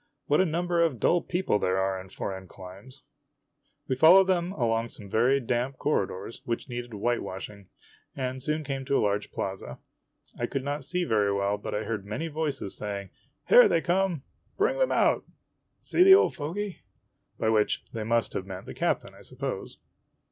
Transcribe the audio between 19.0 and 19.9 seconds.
I suppose.